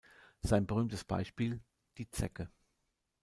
Sein 0.41 0.65
berühmtes 0.65 1.03
Beispiel: 1.03 1.61
die 1.99 2.09
Zecke. 2.09 2.49